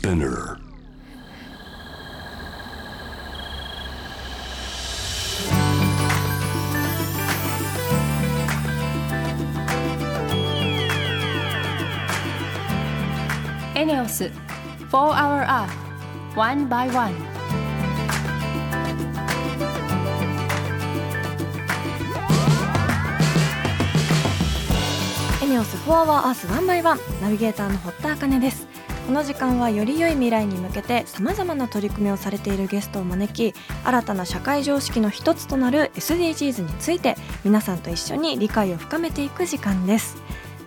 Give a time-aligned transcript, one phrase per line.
[0.00, 0.56] Spinner.
[13.74, 14.30] エネオス
[14.90, 15.68] 4 Hour Earth
[16.34, 17.29] One by One
[25.60, 28.66] オス4 Hour Earth 1 by 1ナビゲーターの堀田茜です。
[29.06, 40.16] この時間はより良い未来に向けてさまざまな取り組みをされているゲストを招き新たな社会常識の一つとなる SDGs について皆さんと一緒に理解を深めていく時間です。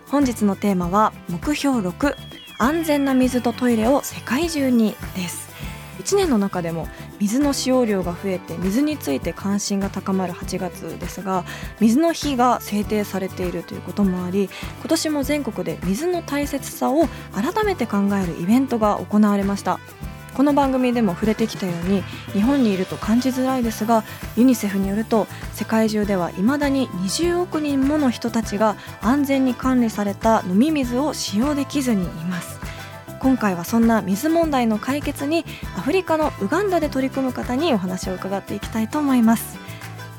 [0.09, 2.15] 本日のテーマは目標6
[2.59, 5.49] 安全な水とトイレを世界中にです。
[6.03, 6.87] 1年の中でも
[7.19, 11.45] 水の使用量が増えて水について関心が高まる8月ですが
[11.79, 14.49] 水の日が制定されているということもあり
[14.79, 19.79] 今年も全国で水の大切さを改めて考えるイベントが行われました。
[20.33, 24.03] この番組でも触れてきたように日本にいると感じづらいですが
[24.35, 32.62] ユニセフによると世界中ではいまだに20億人もの人たちが安全に管理された飲み水を使用できずにいます。
[33.23, 35.45] 今回はそんな水問題の解決に
[35.77, 39.57] アフリカのウガンダで取り組む方にお話を伺っていきたいと思います。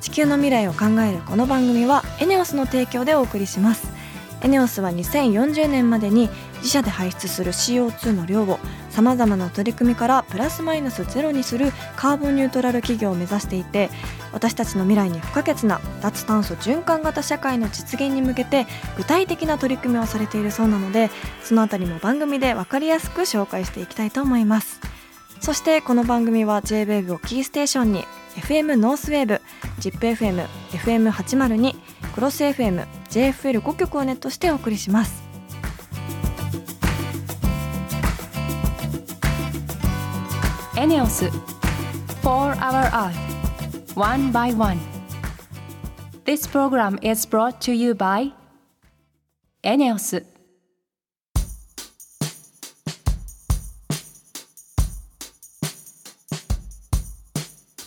[0.01, 3.93] 地球の未来を考えるこの番組はエネオスの提供でお送りします。
[4.41, 8.59] エネオスは2040年までに自社で排出する CO2 の量を
[8.95, 13.91] さまざまな取り組みからプラスマイナスゼロにするカーボンニュートラル企業を目指していて
[14.33, 21.11] 私たちの未来に不可欠な脱炭素循環型社会の実現に向けて具体的な取り組みをされているそうなので
[21.43, 24.81] そのあたりも番組で分かりやすく紹介していきたいと思います。
[25.41, 28.05] そしてこの番組は J-WAVE をキーステーションに
[28.37, 29.41] FM ノースウェーブ
[29.81, 31.75] ZIPFM、FM802
[32.15, 35.24] クロス FM、JFL5 曲をネットしてお送りします。
[40.77, 41.31] ENEOS
[42.25, 44.77] For Our Earth One by One.
[46.25, 48.33] This program is brought to you by
[49.63, 50.27] ENEOS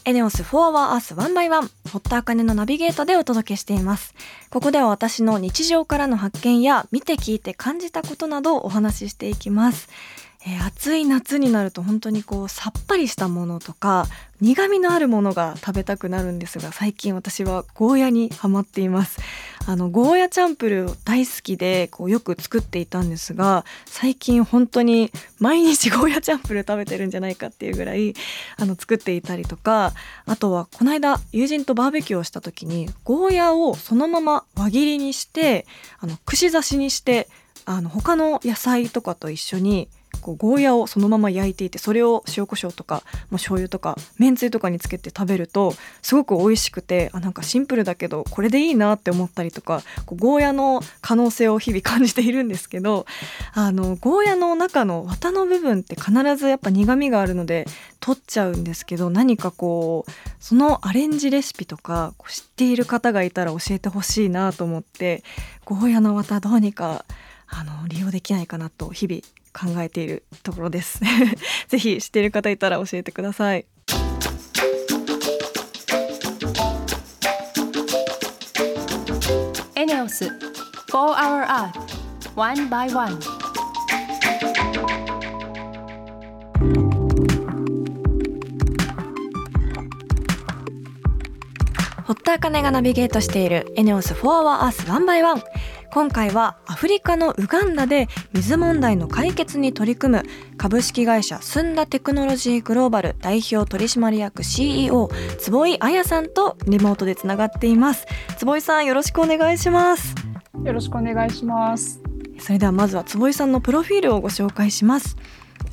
[0.06, 4.14] エネオス4 Hour Earth 1 by 1堀田茜のナビゲートでお届けしています。
[4.50, 9.90] ここでは私の日常からの発見や見て聞いて感じたことなどをお話ししていきます。
[10.48, 14.06] えー、暑い夏になると本当にこうさっぱりしたものとか
[14.40, 19.20] 苦味のあるものが食べたくなるんですが最近私はゴーヤにハマっています。
[19.66, 28.14] あのゴーヤチャンプルー大好きでこうよく作っていたんですが最近本当に毎日ゴーヤチャンプルー食べてるんじゃないかっていうぐらい
[28.56, 29.92] あの作っていたりとか
[30.26, 35.66] あとはこの間友人とバーベキューをした時にゴーヤをそのまま輪切りにして
[36.00, 37.28] あの串刺しにして
[37.66, 39.90] あの他の野菜とかと一緒に
[40.28, 53.06] こうゴーヤをそのまま焼いていてそれを塩コショウとかもう醤油とかめんつゆとかにつけて食べるとすごく美味しくてあなんかシンプルだけどこれでいいなって思ったりとかこうゴーヤの可能性を日々感じているんですけど
[53.56, 57.66] あのゴーヤの中の綿の部分って必ずやっぱ苦味があるので
[58.02, 60.12] 取っちゃうんですけど何かこう
[60.42, 65.24] そのアレンジレシピとか知っている方がいたら教えてほしいなと思って
[65.64, 67.06] ゴーヤの綿どうにか
[67.48, 69.22] あの利用できないかなと日々
[69.58, 71.02] 考えているところです。
[71.68, 73.66] ぜひ知っている方いたら教えてください。
[79.76, 80.32] エネオス4
[80.92, 81.72] Hour Earth
[82.36, 83.20] One by One
[92.06, 95.44] 堀田茜がナビゲートしているエネオス4 Hour Earth One by One
[95.98, 100.24] 今回はアフリカのウガンダで水問題の解決に取り組む
[100.56, 105.10] 株式会社スンダテクノロジーグローバル代表取締役 CEO
[105.40, 108.06] 坪井彩さんとリモートでつながっています。
[108.38, 110.14] 坪井さんよろしくお願いします。
[110.64, 112.00] よろしくお願いします。
[112.40, 115.18] それではまずは坪井さんのプロフィールをご紹介します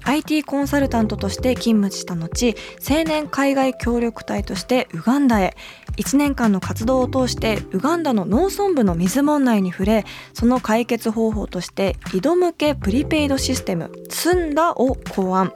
[0.05, 2.55] IT コンサルタントとして勤務した後
[2.89, 5.57] 青年海外協力隊としてウガンダへ
[5.97, 15.53] 1年間の活動を通してウガンダの農村部の水問題に触れその解決方法として井戸向けプリペイドシステムスンダを考案。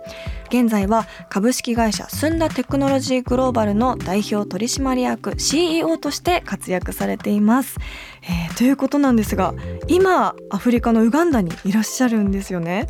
[0.48, 7.76] 現在は株式会社スンダテクノロジーグローバルの代表取締役 CEO として活躍されています、
[8.22, 9.52] えー、ということなんですが
[9.88, 12.86] 今アフリカのウガンダにいらっしゃるんですよね。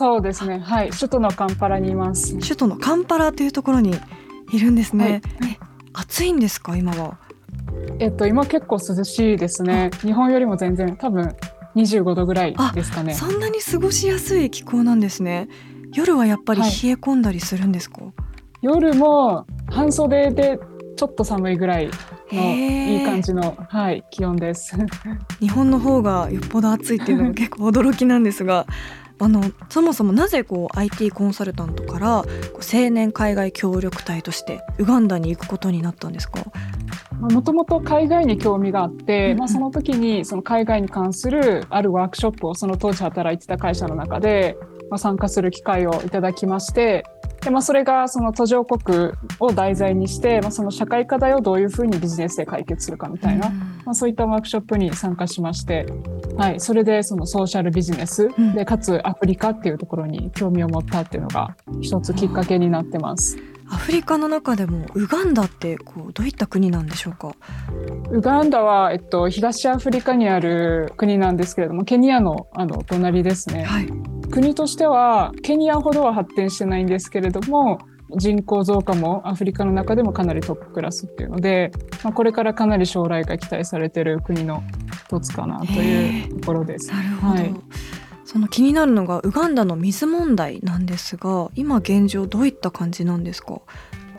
[0.00, 0.60] そうですね。
[0.60, 0.90] はい。
[0.92, 2.32] 首都のカンパラにいます。
[2.36, 3.94] 首都のカンパラというところに
[4.50, 5.58] いるんですね、はい、
[5.92, 6.74] 暑いんですか？
[6.74, 7.18] 今は。
[7.98, 9.90] えっと今結構涼しいですね。
[10.00, 11.36] 日本よりも全然多分
[11.76, 13.12] 25度ぐらいですかね。
[13.12, 15.48] そんなに過ごしやすい気候なんですね。
[15.92, 18.12] 夜はやっぱり冷え込んだりするんですか、はい、
[18.62, 20.58] 夜も半袖で
[20.96, 21.90] ちょっと寒いぐらい
[22.32, 24.76] のいい感じの、はい、気温です。
[25.40, 28.66] 日本の方がよっぽど暑いっていうのが結構驚きなんですが
[29.20, 32.24] あのそもそもなぜこう IT コンサルタントから青
[32.90, 36.40] 年海外協力隊としてウガンダに行くことになったんですか？
[37.20, 44.56] もともと海外に興味があって、まあ、その時にその海外に関するあるワークショップをその当時働いてた会社の中で、
[44.90, 47.04] まあ、参加する機会をいただきまして
[47.40, 55.86] で、まあ、それがその途上国を題材にして、まあ、その社会課題をどういうふうにビジネスで解決するかみたいな、うん、まあ、そういったワークショップに参加しまして、
[56.36, 63.36] はい、それでそのソーシャルビジネスで、かつアフリカっていうところに興味を持ったっていうのが一つきっかけになってます。
[63.72, 67.36] アフリカの中でもウガンダってこうどういった国なんでしょうか？
[68.10, 73.62] ウガンダは、えっと、東アフリカにある国なんですけれどもケニアのあの隣ですね。
[73.62, 73.88] はい
[74.30, 77.78] 国としてはケニアほどは発展してないんですけれども
[78.16, 81.70] 人口増加もアフリカの中でもかなりトップクラスっていうので、
[82.02, 84.62] まあ、これからかなり将来が期待されてる国の
[85.06, 86.90] 一つかなというところです。
[86.90, 87.54] なるほど、はい、
[88.24, 93.60] その気になるのがウガンダの水問題なんですが今現状どういった感じなんですか？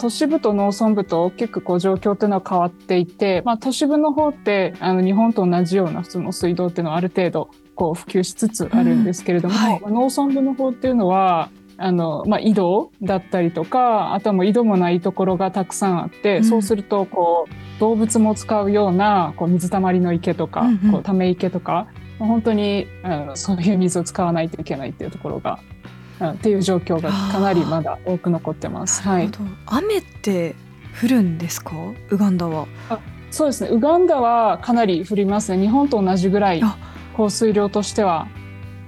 [0.01, 21.86] 都市部と農村部と大きくこう状況っていうのは変わっていて、まあ、都市部の方ってあの日本と同じような普通の水道っていうのはある程度こう普及しつつあるんですけれども、うんはい、農村部の方っていうのはあの、まあ、井戸だったりとかあとはもう井戸もないところがたくさんあって、うん、そうするとこう動物も使うようなこう水たまりの池とか、うんうん、こうため池とか
[22.18, 25.70] 本当に、うん、そういう水を使わないといけないっていうところが、うん、
[26.29, 29.01] っていう状況がかなりまだ多く残ってます。
[29.01, 29.29] はい、
[29.65, 30.56] 雨って
[31.03, 31.75] 降るんですか？
[32.09, 32.68] ウガンダは。
[33.31, 33.69] そうですね。
[33.69, 35.62] ウガンダはかなり降りますね。
[35.62, 36.62] 日本と同じぐらい
[37.15, 38.27] 降水量としては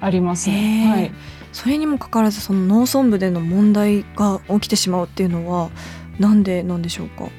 [0.01, 0.88] ありますね。
[0.89, 1.12] はい、
[1.51, 5.69] それにもかかわらずその農村部での問題が起きてしまうっていうのは
[6.19, 7.29] なんでなんでしょうか？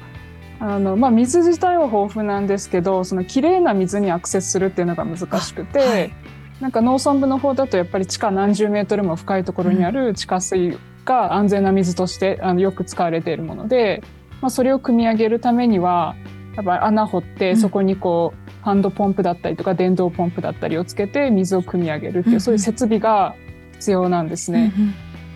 [0.57, 6.13] あのまあ、水自体は豊富なんですけどその綺麗な水にアクセスするっていうのが難しくて、はい、
[6.61, 14.03] なんか農村部の方だとやっぱり地下何十メートルも深いところにある地下水が安全な水としてあのよく使われているもので、
[14.41, 16.15] まあ、それを組み上げるためには
[16.55, 23.35] やっぱ穴掘ってそこにこう、ハンドポンプだったりとか電動ポンプだったりをつけて水を汲み上げるっていう、そういう設備が
[23.73, 24.71] 必要なんですね。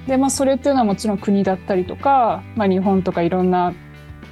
[0.07, 3.73] でまあそれっていうのはもちろん国だったりとか、まあ、日本とかいろんな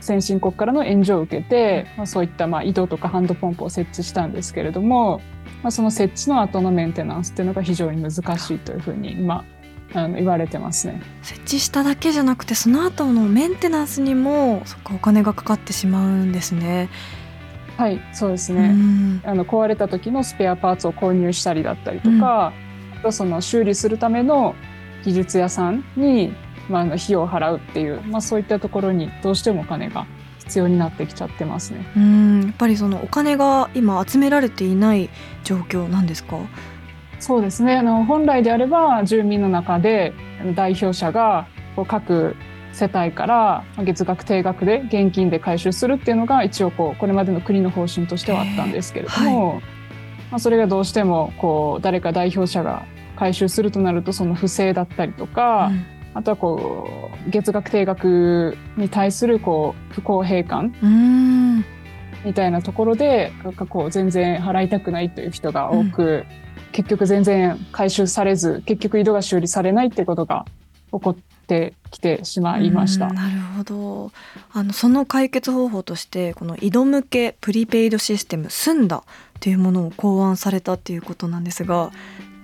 [0.02, 5.22] 先進国からの援助を受けて、まあ、そういったまあ井戸とかハンドポンプを設置したんですけれども、
[5.64, 9.44] まあ、その設置の後のメンテナンスっていうのが非常に難しいというふうに今
[9.94, 11.02] あの言われてますね。
[11.22, 16.90] 設置しただけじゃなくてその後のメンテナンスにもそこお金がかかってしまうんですね。
[17.78, 18.76] はいそうですね、
[19.24, 22.52] あの壊れた時のスペアパーツを購入したりだったりとか、
[23.06, 24.56] うん、その修理するための
[25.06, 26.34] 技術屋さんに、
[26.70, 30.06] まあ、費用を払うっていう、まあ、そういったところにどうしてもお金が
[30.40, 31.86] 必要になってきちゃってますね。
[31.96, 35.10] うんやっぱりそのお金が今集められていない
[35.44, 36.38] 状況なんですか？
[37.20, 37.76] そうですね。
[37.76, 40.14] あの本来であれば住民の中で
[40.56, 41.48] 代表者が
[41.88, 42.36] 各
[42.74, 49.62] 世帯から月額定額で現金で回収するっていうのが一応こうこれまでの国の方針としてはあったんですけれども、はい、
[50.30, 52.86] まあ、それがどうしてもこう誰か代表者が
[53.16, 55.86] 回収するとなるとその不正だったりとか、うん、
[56.18, 60.74] あとはこう月額定額に対するこう不公平感
[62.26, 63.32] みたいなところで
[63.70, 66.26] こう全然払いたくないという人が多く、うん、
[66.72, 70.46] 結局全然回収されず結局井戸が修理されないっていうことが
[70.92, 73.10] 起こってきてしまいました。
[73.10, 74.12] なるほど。
[74.54, 79.04] あのその解決方法としてこの井戸向けプリペイドシステムスンダ
[79.40, 81.92] というものを考案されたっていうことなんですが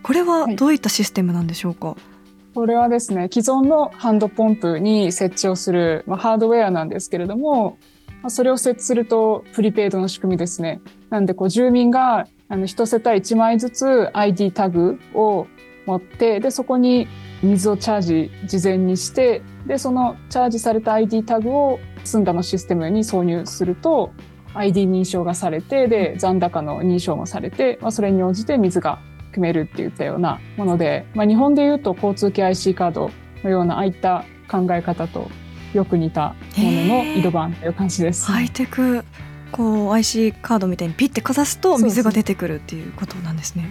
[0.04, 2.13] これはどういったシステムなんでしょうか、はい
[2.54, 7.78] これはですね既存のハンドポンプに設置をする、まあ、ハードウェアなんですけれども、
[8.22, 10.80] まあ、それを設置するとプリペイドの仕組みですね。
[11.10, 15.48] なんでこう住民があの1世帯1枚ずつ ID タグを
[15.86, 17.08] 持ってでそこに
[17.42, 24.12] 水をチャージ事前にしてでそのチャージされた ID タグをスンダのシステムに挿入すると
[24.54, 29.00] ID 認証がされてで残高の認証もされて、まあ、それに応じて水が
[29.34, 33.12] 組めるっていったようなもので、まあ、日本でいうと交通系 IC カード
[33.44, 35.30] のようなああいった考え方と
[35.74, 38.26] よく似たものの井戸版という感じです。
[38.26, 39.04] ハイテク
[39.52, 43.70] こう IC カードみたいにピッてかざすと水が出てくるっていうことなんですね。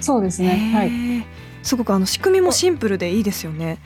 [0.00, 0.72] そうですね。
[0.74, 0.90] はい。
[1.62, 3.78] すごくあの仕組みもシンプルでいいですよね。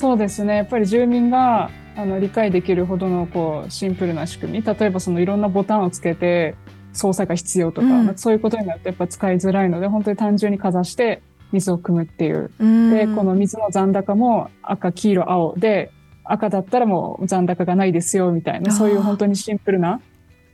[0.00, 6.54] そうですねやっぱり住民があの理解できるほどのこうシンプルな仕組み例えばそのいろんなボタンをつけて
[6.92, 12.50] 操作が必要とか、うん、そういうことになってやっぱ使いづらいので本当に単純にかざして水を汲むっていう。
[12.58, 15.90] うんで、この水の残高も赤、黄色、青で、
[16.24, 20.00] 赤だったらもう残高がないですよ、みたいな、そういう本当にシンプルな、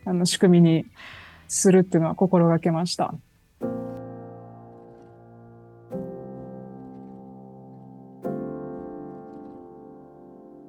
[0.06, 0.86] あの、仕組みに
[1.48, 3.14] するっていうのは心がけました。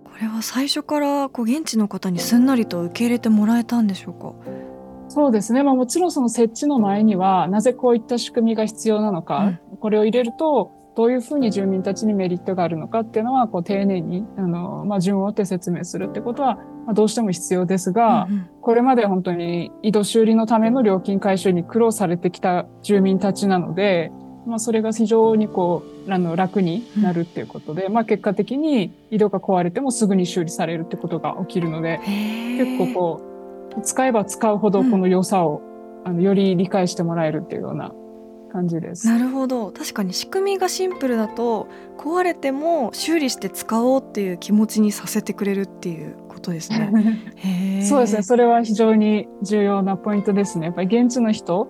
[0.03, 4.33] これは最初からこう現地の方にすんなりと受け入れてもらえたんでしょうか？
[5.09, 5.63] そうですね。
[5.63, 16.55] まあもちろんその設置の前には、なぜこういった仕組みが必要なのか、これを入れると、どういうふうに住民たちにメリットがあるのかっていうのは、こう丁寧に、あの、まあ順を追って説明するってことは、
[16.87, 18.49] まあ、どうしても必要ですが、うんうん。
[18.61, 24.11] これまで本当に井戸修理のための料金回収に苦労されてきた住民たちなので、
[24.47, 31.99] まあそれが非常にこう、あの、楽になるっていうことで、まあ結果的に井戸が壊れてもすぐに修理されるってことが起きるので、
[32.57, 33.26] 結構こう、
[33.81, 35.61] 使えば使うほどこの良さを、
[36.05, 37.93] あの、より理解してもらえるっていうような
[38.51, 39.07] 感じです。
[39.07, 41.67] なるほど確かに仕組みがシンプルだと
[41.97, 46.91] 壊れても修理して使おうっていう気持ちにさせてくれるっていうことですね。
[47.83, 48.23] そうですね。
[48.23, 50.67] それは非常に重要なポイントですね。
[50.67, 51.67] やっぱり現地の人、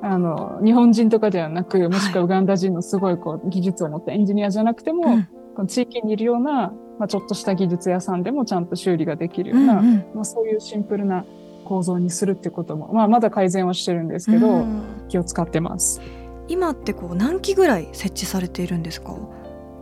[0.00, 11.24] あの、日本人とかではなく、もしくはウガンダ人のすごいこう、技術を持ったエンジニアじゃなくても、うんこの地域にいるような、まあ、ちょっとした技術屋さんでもちゃんと修理ができるような、うんうんまあ、そういうシンプルな
[11.62, 16.00] 構造にするってことも、まあ、まだ改善はしてるんですけど、うん気を使ってます。
[16.48, 19.14] 今ってこう何機ぐらい設置されているんですか？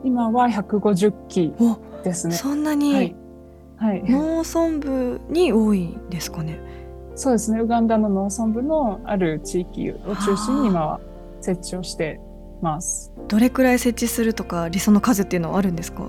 [0.05, 2.35] 今は150機おですね。
[2.35, 3.15] そんなはいに。
[3.77, 4.03] はい。
[4.05, 6.59] 農村部に多いんですかね？
[7.15, 7.61] そうですね。
[7.61, 11.01] ウガンダの農村部のある地域を中心に今は
[11.41, 12.21] 設置をして
[12.61, 13.13] ます。
[13.29, 16.09] どれくらい設置するとか理想の数っていうのはあるんですか？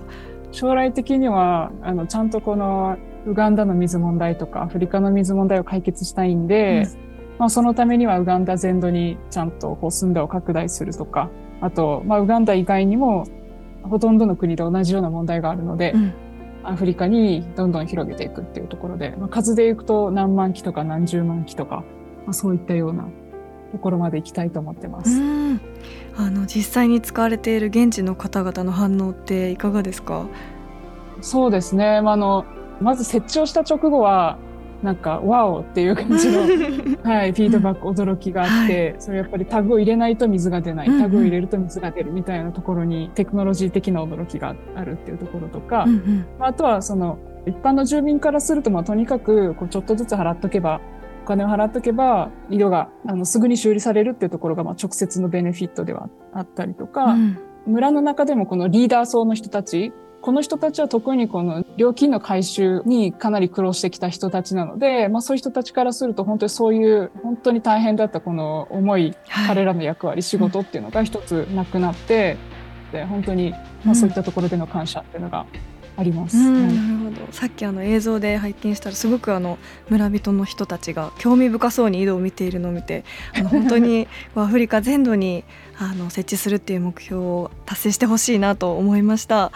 [0.51, 6.88] 将来的には、あの、ちゃんとこのウガンダの水問題とかアフリカの水問題を解決したいんで、
[7.38, 11.30] まあそのためにはウガンダ全土にちゃんとこう住んだを拡大するとか、
[11.62, 13.25] あと、まあウガンダ以外にも
[13.84, 16.13] ほとんどの国で同じような問題があるので、うん
[16.63, 21.78] アフリカにどんどん広げていくっていうところで、まあ、数でいくと何万機とか何十万機とか、
[22.28, 23.08] まあ、そういったような
[23.72, 25.20] ところまで行きたいと思ってまうす。
[25.20, 25.60] ん
[26.16, 30.28] あの実際に使われている現地の方々の反応っていかがですか？
[31.22, 32.01] そうですね。
[32.01, 32.46] まあ、あの、
[32.81, 34.38] まず設置をした直後は、
[34.83, 36.39] なんか、ワオっていう感じの、
[37.03, 45.85] はい、フィードバック、驚きがあって、それやっぱりタグを入れないと水が出ない、タグを入れると水が出るみたいなところにテクノロジー的な驚きがあるっていうところとか、
[46.39, 50.81] ああとはその一般の住民からするとまあとにかくこうちょっとずつ払っとけば
[51.23, 57.38] お金を払っとけば井戸があのすぐに修理されるっていうところがまあ直接のベネフィットではあったりとか、うん。
[57.67, 69.48] 村の中でもこのリーダー層の人たちこの人たちは特にこの料金の回収にかなり苦労してきた人たちなので、まあそういう人たちからすると本当にそういう本当に大変だったこの重いはい。
[69.48, 72.38] 彼らの役割、仕事っていうのが一つなくなって、
[72.92, 75.46] で本当にまあそういったところでの感謝っていうのが
[75.98, 76.38] あります。
[76.38, 76.75] うんはい。
[76.75, 77.32] なるほど。
[77.32, 79.58] さっきあの映像で拝見したらすごくあの
[79.90, 85.44] 村人の人たちが興味深そうに井戸を見ているのを見てあの本当に アフリカ全土に
[85.80, 89.51] あの設置するっていう目標を達成してほしいなと思いました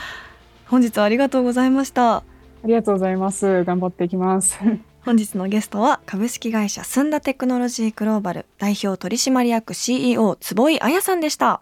[0.68, 2.24] 本日はありがとうございましたあ
[2.68, 3.64] りがとうございます。
[3.64, 4.58] 頑張っていきます。
[5.06, 11.62] 本日のゲストは株式会社スンダテクノロジーグローバル代表取締役 CEO 坪井彩さんでした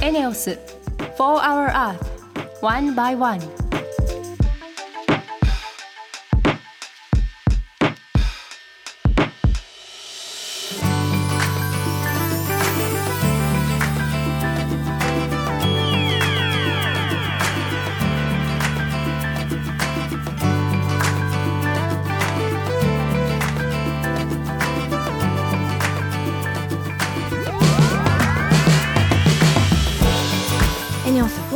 [0.00, 0.60] エネオス
[1.00, 1.96] 4 Hour Earth
[2.62, 3.65] One by One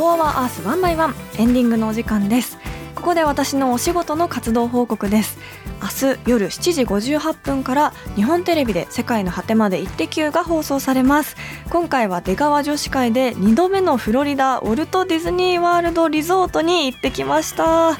[0.01, 2.57] For Our Earth One by One エンディングのお時間です。
[2.95, 5.37] ここで私のお仕事の活動報告です。
[5.79, 11.35] 明日夜7時58分から日本テレビで世界の果てまでイッテ Q が放送されます。
[11.69, 17.99] 今回は出川女子会で2度目のフロリダウォルト・ディズニー・ワールド・リゾートに行ってきました。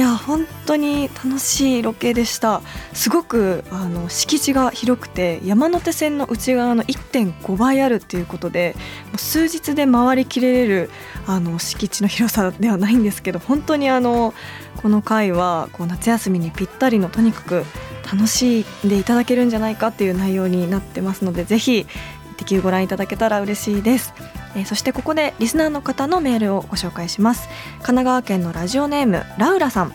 [0.00, 2.62] いや本当に楽しいロケでした。
[2.94, 8.74] すごくあの敷地が広くて山手線の内側の1.5倍あるっていうことで
[9.08, 10.90] もう数日で回りきれる
[11.26, 14.32] あの敷地の広さではないんですけど本当にあの
[14.78, 17.64] この回はこう夏休みにぴったりのとにかく
[18.10, 21.86] 楽しんでいただけるんじゃないかっていう内容になってますのでぜひ
[22.40, 24.14] 「テキューご覧いただけたら嬉しいです、
[24.56, 27.48] えーそしてここでリスナーの方のメールをご紹介します。
[27.74, 29.92] 神奈川県のラジオネームラウラさん。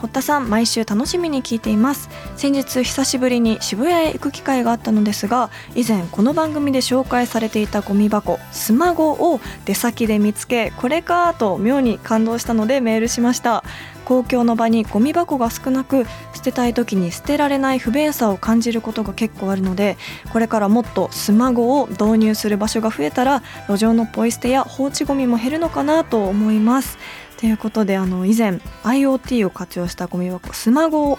[0.00, 2.08] 堀田さん毎週楽しみに聞いています。
[2.36, 13.62] 先日久しぶりに渋谷へ行く機会があったのですが以前この番組で紹介されていたゴミ箱スマゴを出先で見つけこれかと妙に感動したのでメールしました。
[14.06, 16.04] 公共の場にゴミ箱が少なく
[16.34, 19.96] 捨てたい時に捨てられない不便さを感じることが結構あるので
[20.32, 26.98] これからもっとスマゴを導入する場所が増えたら路上のポイ捨てや放置ゴミも減るのかなと思います。
[27.40, 31.18] ということであの以前 IoT を活用したゴミ箱スマゴを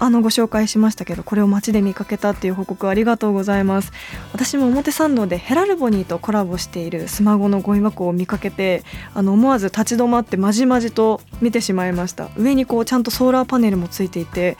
[0.00, 3.92] あのご紹介しましたけどこれを街で見かけたっていう報告ありがとうございます。
[4.32, 12.28] 私も表参道でヘラルボニーとコラボしているスマホのゴミ箱を見かけてあの思わず立ち止まってまじまじと見てしまいました。
[12.36, 14.56] 上にこうちゃんとソーラーパネルもついていて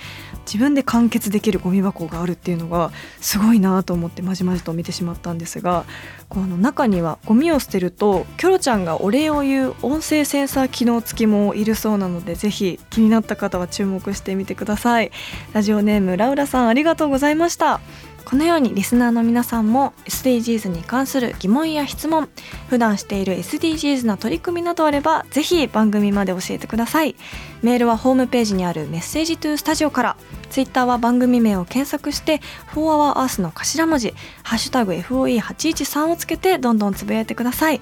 [0.47, 5.85] 自分で完結できるゴミ箱があるっていうのがすごいなと思ってまじまじと見てしまったんですが
[6.31, 15.11] この中にはゴミを捨てるとキョロちゃんがお礼を言う音声センサー機能付きもいるそうなのでぜひ気になった方は注目してみてください。
[15.53, 17.81] ラジオネームラウラさんありがとうございました。
[18.25, 22.29] このようにリスナーの皆さんも SDGs に関する疑問や質問
[22.69, 27.17] 普段している SDGs な取り組みなどあればぜひ番組まで教えてください。
[27.63, 30.17] メールはホームページにあるメッセージトゥースタジオから
[30.51, 32.43] ツイッターは番組名を検索して
[32.75, 34.13] 「4 Hour Earth」の頭文字
[34.45, 37.81] 「ハッシュタグ #FOE813」をつけてどんどんつぶやいてください。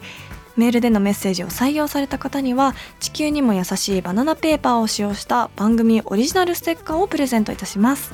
[0.56, 8.12] メールでのメッセージを採用された方には地球にも優しいバナナペーパーを使用した番組オリジナルステッカーをプレゼントいたします。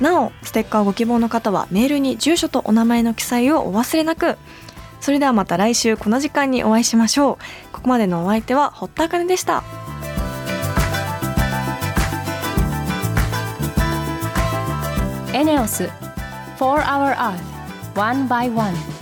[0.00, 4.36] なおステッカーご希望の方はメールに住所とお名前の記載をお忘れなく。
[5.00, 7.72] それではまた来週この時間にお会いしましょう。
[7.72, 9.64] ここまでのお相手は堀田茜でした。
[15.34, 15.88] エネオス
[16.58, 19.01] 4 Hour Earth One by One.